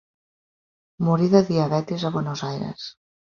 Morí 1.09 1.27
de 1.35 1.43
diabetis 1.51 2.07
a 2.09 2.13
Buenos 2.17 2.45
Aires. 2.51 2.89